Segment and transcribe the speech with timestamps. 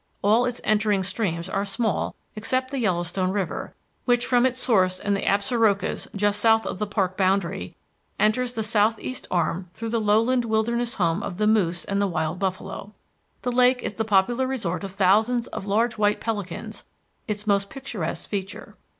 [0.23, 5.13] All its entering streams are small except the Yellowstone River, which, from its source in
[5.13, 7.75] the Absarokas just south of the park boundary,
[8.19, 12.39] enters the Southeast Arm through the lowland wilderness home of the moose and the wild
[12.39, 12.95] buffalo.
[13.43, 16.83] The lake is the popular resort of thousands of large white pelicans,
[17.27, 18.77] its most picturesque feature.